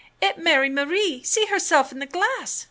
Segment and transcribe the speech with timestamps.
[0.23, 2.59] "'Et Mary M'rie see herse'f in the glass!"